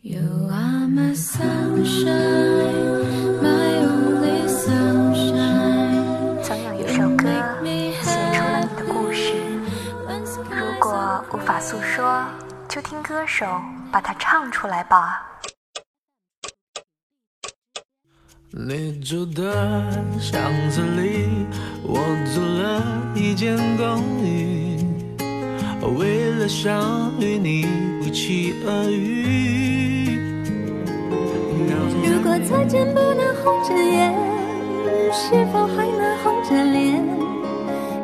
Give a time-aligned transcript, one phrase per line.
[0.00, 2.06] You are my sunshine,
[3.42, 6.40] my only sunshine.
[6.40, 7.28] 总有一首歌
[8.00, 9.32] 写出了你的故事，
[10.50, 12.24] 如果无法诉说，
[12.68, 13.44] 就听歌手
[13.90, 15.26] 把它唱出来吧。
[18.52, 21.26] 你住的巷子里，
[21.82, 21.98] 我
[22.32, 22.80] 租了
[23.16, 24.78] 一间公寓，
[25.98, 27.66] 为了想与你
[28.00, 29.77] 不期而遇。
[32.28, 34.12] 如果再见不能红着眼，
[35.10, 37.02] 是否还能红着脸？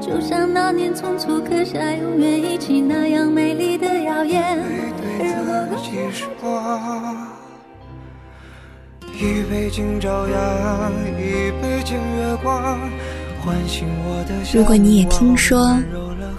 [0.00, 4.56] 就像那年匆促刻下永远一起那样美丽的谣言。
[5.18, 6.26] 如果自己说，
[9.12, 12.80] 一杯敬朝阳，一杯敬月光，
[13.44, 15.78] 唤醒我的如果你也听说，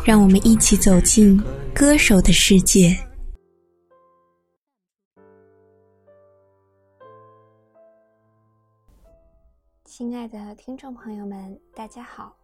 [0.04, 1.40] 让我们一起走进
[1.72, 2.98] 歌手的世界。
[9.98, 12.36] 亲爱的听众朋友们，大家好，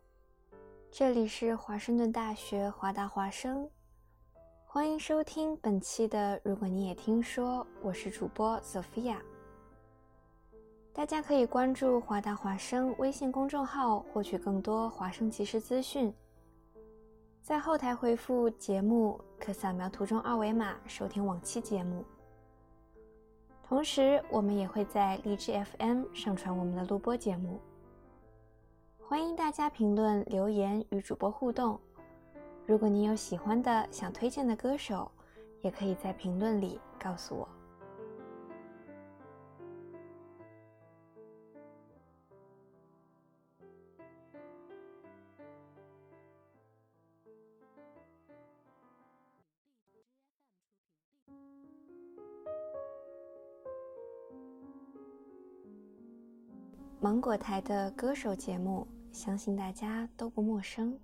[0.89, 3.69] 这里是华盛顿大学华大华生，
[4.63, 6.39] 欢迎收听本期的。
[6.45, 9.17] 如果你也听说，我是主播 Sophia。
[10.93, 16.13] 大家可以关注华大华生微信公众号，获取更多华生即时资讯。
[17.41, 22.05] 在后台回复“节目”，可扫描图中二维码收听往期节目。
[23.72, 27.58] 同时，我们也会在荔枝 FM 上传我们的录播节目。
[29.08, 31.80] 欢迎大家评论留言与主播互动。
[32.65, 35.09] 如果你有喜欢的、想推荐的歌手，
[35.61, 37.48] 也可以在评论里告诉我。
[57.21, 60.98] 果台的歌手节目，相信大家都不陌生。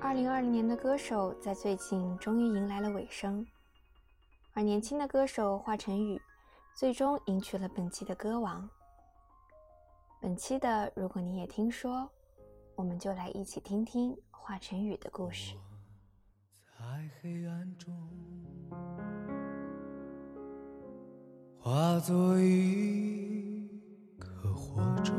[0.00, 3.44] 二零二零年的歌手在最近终于迎来了尾声，
[4.54, 6.22] 而年轻的歌手华晨宇，
[6.76, 8.66] 最终赢取了本期的歌王。
[10.20, 12.08] 本期的，如果你也听说，
[12.76, 15.56] 我们就来一起听听华晨宇的故事。
[16.78, 17.92] 在黑暗中，
[21.58, 23.55] 化作一。
[24.76, 25.14] 火种，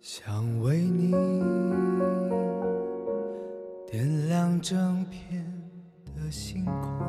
[0.00, 1.12] 想为你
[3.86, 5.46] 点亮整片
[6.16, 7.06] 的星空，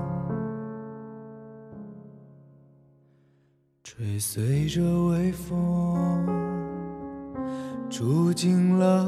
[3.82, 6.24] 追随着微风，
[7.90, 9.04] 住进了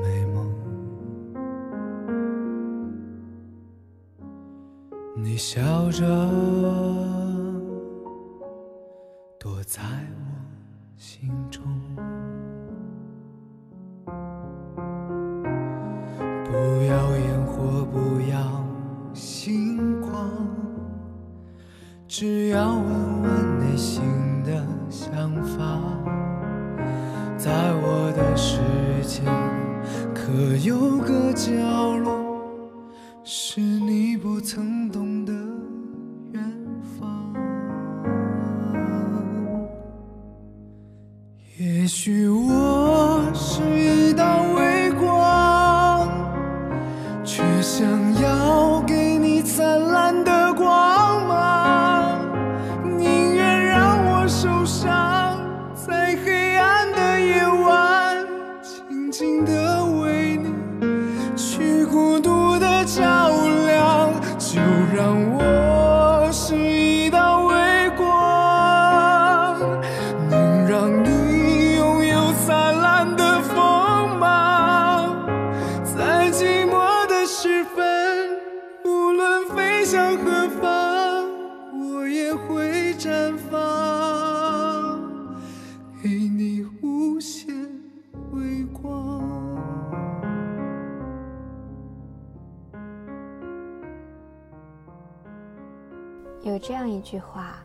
[0.00, 0.48] 美梦。
[5.16, 7.17] 你笑着。
[22.58, 22.87] 只要
[96.68, 97.64] 这样一句话：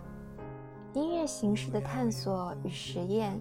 [0.94, 3.38] 音乐形式的探索与实验，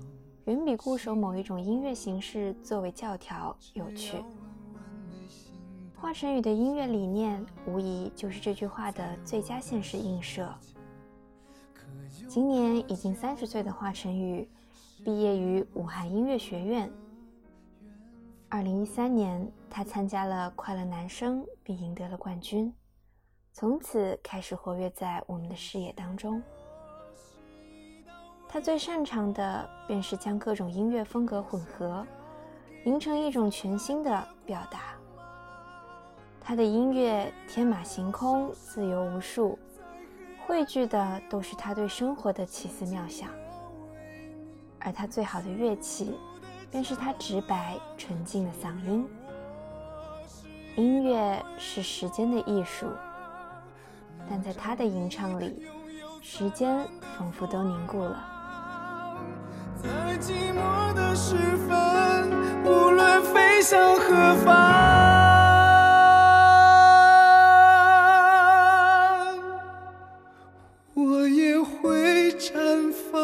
[0.46, 4.24] 远比固守某一种音乐形式作为教条有趣。
[5.94, 10.52] 华晨宇的音乐理念，无疑就是这句话的最佳现实映射。
[12.26, 14.50] 今年已经三十岁的华晨宇，
[15.04, 16.90] 毕业于武汉音乐学院。
[18.48, 22.74] 二零一三年，他参加了《快乐男声》，并赢得了冠军，
[23.52, 26.43] 从此开始活跃在我们的视野当中。
[28.49, 32.06] 他最擅长的便是将各种音乐风格混合，
[32.82, 34.94] 形成一种全新的表达。
[36.40, 39.58] 他的音乐天马行空，自由无数，
[40.46, 43.28] 汇聚的都是他对生活的奇思妙想。
[44.81, 46.19] 而他最好的乐器，
[46.70, 49.06] 便是他直白纯净的嗓音。
[50.75, 52.87] 音乐是时间的艺术，
[54.34, 55.62] 但在他的吟唱里
[56.23, 56.88] 时间
[57.19, 58.25] 仿佛都凝固了。
[59.76, 61.37] 在寂寞的时
[61.69, 62.31] 分
[62.64, 64.56] 无论飞向何方
[70.94, 73.20] 我也会绽放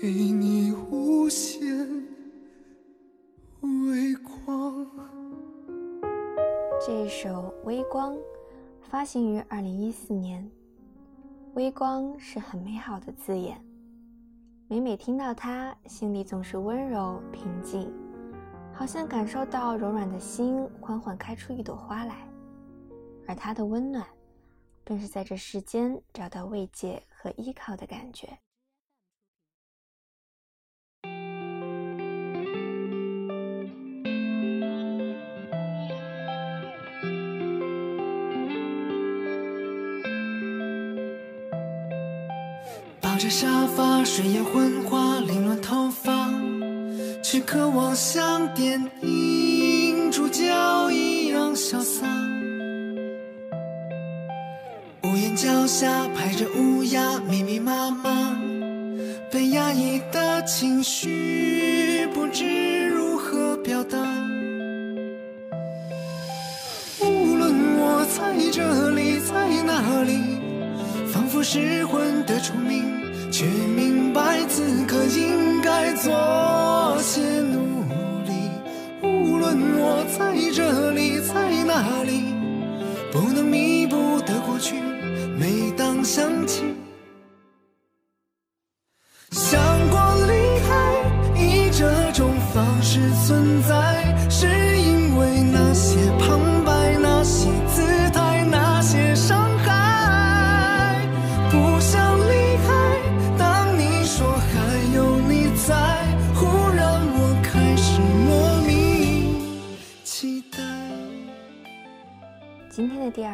[0.00, 1.68] 给你无限
[3.60, 4.86] 微光
[6.86, 8.16] 这首微光
[8.90, 10.48] 发行于二零一四年，
[11.54, 13.60] 微光是很美好的字眼，
[14.68, 17.92] 每每听到它，心里总是温柔平静，
[18.72, 22.28] 好像感受到柔软的心缓缓开出一朵花来，
[23.26, 24.06] 而它的温暖，
[24.84, 28.38] 更是在这世间找到慰藉和依靠的感觉。
[43.04, 46.32] 抱着沙发，睡眼昏花，凌乱头发，
[47.22, 50.42] 却渴望像电影主角
[50.90, 52.06] 一样潇洒。
[55.02, 58.40] 屋檐脚下排着乌鸦，密密麻麻，
[59.30, 63.98] 被压抑的情绪不知如何表达。
[67.02, 70.40] 无论我在这里，在哪里，
[71.12, 72.93] 仿佛失魂的虫鸣。
[73.36, 77.82] 却明白此刻应该做些努
[78.22, 78.30] 力。
[79.02, 82.32] 无论我在这里，在哪里，
[83.10, 84.76] 不能弥补的过去，
[85.36, 86.62] 每当想起。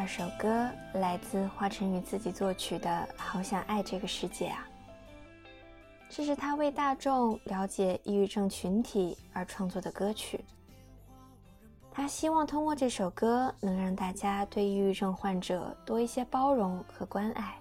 [0.01, 2.89] 二首歌来自华晨宇自己作曲的
[3.21, 4.67] 《好想爱这个世界》啊，
[6.09, 10.43] 这是他为大众了解抑郁症群体而创作的歌曲。
[11.91, 17.59] 他希望通过这首歌能让大家对抑郁症患者多一些包容和关爱。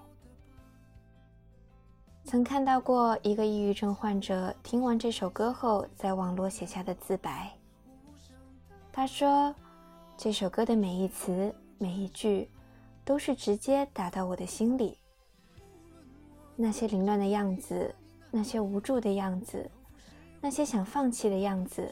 [2.24, 7.52] 曾看到过一个抑郁症患者听完这首歌后在网络写下的自白，
[8.94, 9.54] 他说
[10.16, 12.50] ：“这首歌的每一词。”每一句，
[13.06, 14.98] 都是直接打到我的心里。
[16.58, 17.96] 那些凌乱的样子，
[18.30, 19.72] 那些无助的样子，
[20.42, 21.90] 那些想放弃的样子，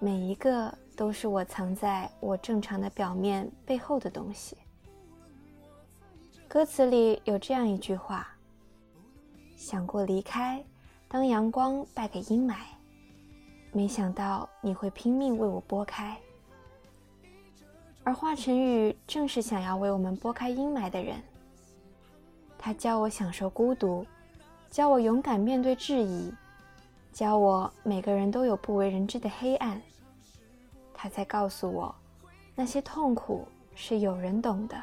[0.00, 4.56] 每一个都是我藏在我正常的表面背后的东西。
[6.48, 8.26] 歌词里有这样一句话
[9.56, 10.64] ：“想过离开，
[11.06, 12.56] 当阳光败给阴霾，
[13.70, 16.18] 没想到你会拼命为我拨开。”
[18.06, 21.20] 而华晨宇正是想要为我们拨开阴霾的人。
[22.56, 24.06] 他教我享受孤独，
[24.70, 26.32] 教我勇敢面对质疑，
[27.12, 29.82] 教我每个人都有不为人知的黑暗。
[30.94, 31.92] 他在告诉我，
[32.54, 33.44] 那些痛苦
[33.74, 34.80] 是有人懂的。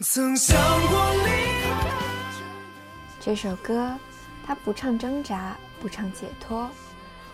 [0.00, 0.56] 曾想
[0.88, 1.28] 过离
[1.62, 1.90] 开。
[3.20, 3.96] 这首歌，
[4.46, 6.68] 它不唱挣扎，不唱解脱，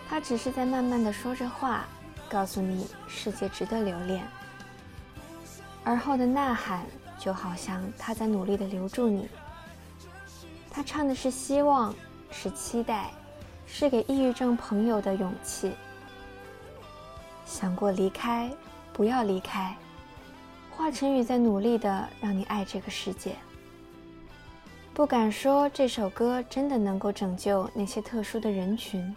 [0.09, 1.87] 它只是在慢慢的说着话，
[2.29, 4.27] 告诉你世界值得留恋。
[5.85, 6.85] 而后的呐喊，
[7.19, 9.29] 就好像他在努力的留住你。
[10.71, 11.95] 他唱的是希望，
[12.31, 13.11] 是期待，
[13.67, 15.73] 是给抑郁症朋友的勇气。
[17.47, 18.50] 想过离开，
[18.93, 19.75] 不要离开。
[20.78, 23.35] 华晨宇在努力的让你爱这个世界。
[24.94, 29.12] 不敢说这首歌真的能够拯救那些特殊的人群，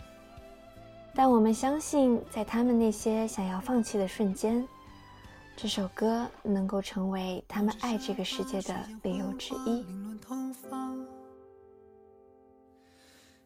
[1.14, 4.68] 但我们相信，在他们那些想要放弃的瞬间，
[5.56, 9.86] 这首歌能够成为他们爱这个世界的理由之一。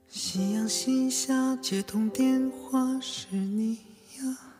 [0.08, 3.74] 夕阳西下，接通电话是你
[4.20, 4.55] 呀。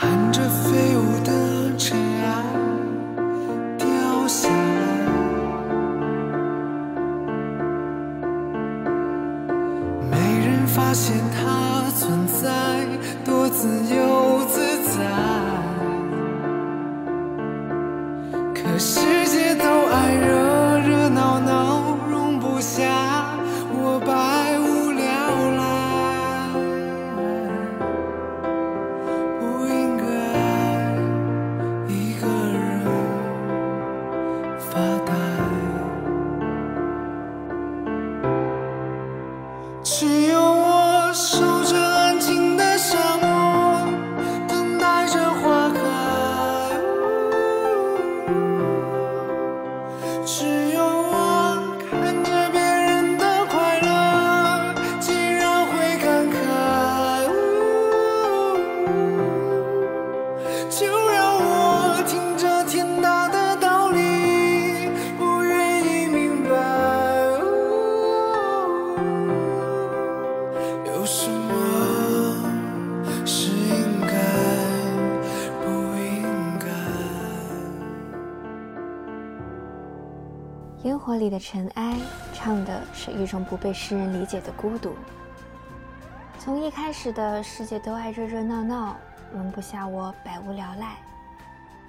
[0.00, 0.32] 看
[81.40, 81.98] 尘埃，
[82.34, 84.94] 唱的是一种不被世人理解的孤独。
[86.38, 88.96] 从一开始的世界都爱热热闹闹，
[89.32, 90.96] 容不下我百无聊赖，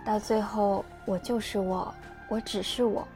[0.03, 1.93] 到最后我就是我，
[2.29, 3.07] 我只是我。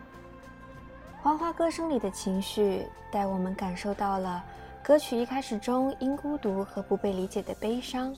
[1.21, 4.43] 花花歌声里的情绪，带我们感受到了
[4.83, 8.15] 歌曲一开始中因孤独和不被理解的悲伤，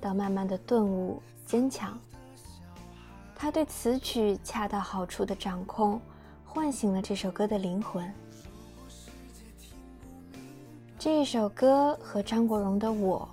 [0.00, 1.98] 到慢慢的顿悟、坚强。
[3.34, 6.00] 他对词曲恰到好处的掌控，
[6.54, 8.06] 唤醒了这首歌的灵魂。
[10.98, 13.26] 这一首歌和张国荣的《我》，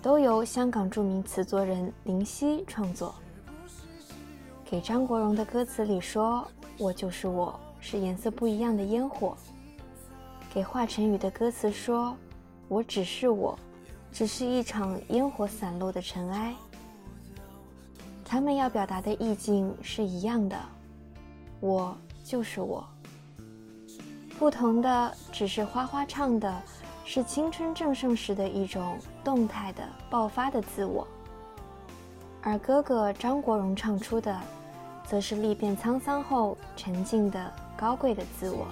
[0.00, 3.12] 都由香港著名词作人林夕创作。
[4.64, 6.46] 给张国荣的歌词里说
[6.78, 9.36] ：“我就是我，是颜色不一样的烟火。”
[10.54, 12.16] 给华晨宇的歌词说
[12.68, 13.58] ：“我只是我，
[14.12, 16.54] 只是一场烟火散落的尘埃。”
[18.24, 20.56] 他们要表达的意境是一样的，
[21.58, 21.98] 我
[22.30, 22.86] 就是我。
[24.38, 26.62] 不同的只是花花唱的
[27.04, 31.04] 是青春正盛时的一种动态的爆发的自我，
[32.40, 34.40] 而哥哥张国荣唱出的，
[35.04, 38.68] 则是历遍沧桑后沉静的高贵的自我。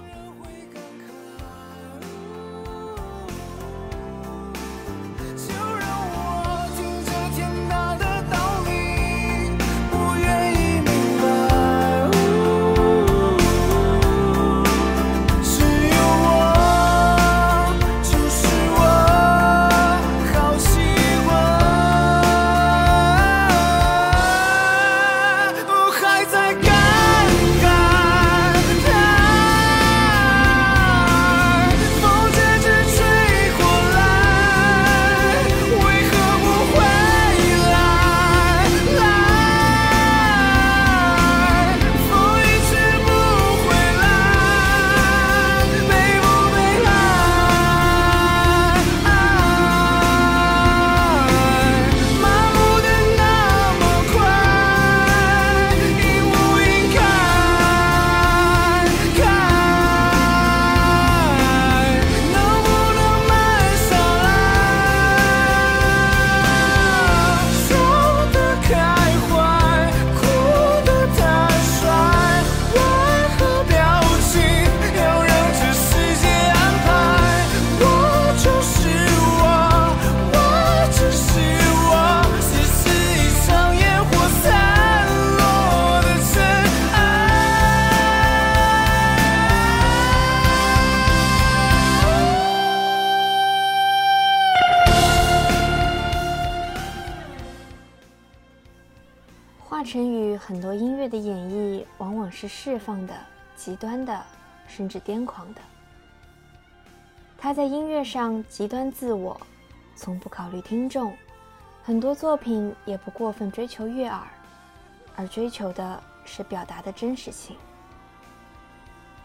[99.79, 103.15] 华晨宇很多音乐的演绎，往往是释放的、
[103.55, 104.25] 极端的，
[104.67, 105.61] 甚至癫狂的。
[107.37, 109.39] 他在音乐上极端自我，
[109.95, 111.15] 从不考虑听众，
[111.81, 114.27] 很多作品也不过分追求悦耳，
[115.15, 117.55] 而追求的是表达的真实性。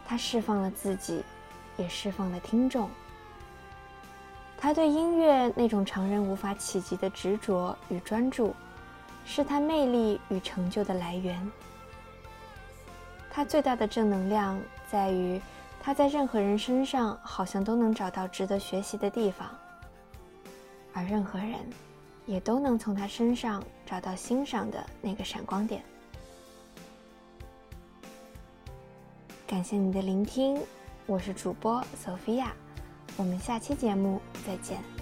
[0.06, 1.24] 他释放了自己，
[1.76, 2.88] 也释放了听众。
[4.56, 8.54] 他对音乐那种常人无法企及的执着与专注。
[9.24, 11.50] 是他魅力与成就的来源。
[13.30, 15.40] 他最大的正能量在于，
[15.80, 19.48] 他在任何人身上好像都能找到值得学习的地方，
[20.92, 21.54] 而任何人，
[22.26, 25.82] 也都能从他身上找到欣赏的那个闪光点。
[29.46, 30.60] 感谢你的聆听，
[31.06, 32.48] 我是主播 Sophia，
[33.16, 34.93] 我们下期节目再见。